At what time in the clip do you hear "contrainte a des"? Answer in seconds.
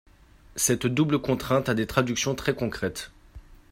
1.19-1.85